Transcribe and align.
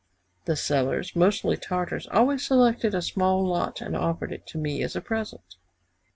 The 0.45 0.55
sellers, 0.55 1.15
mostly 1.15 1.57
Tartars, 1.57 2.07
always 2.07 2.43
selected 2.43 2.95
a 2.95 3.03
small 3.03 3.45
lot 3.45 3.81
and 3.81 3.95
offered 3.95 4.33
it 4.33 4.47
to 4.47 4.57
me 4.57 4.81
as 4.81 4.95
a 4.95 5.01
present. 5.01 5.57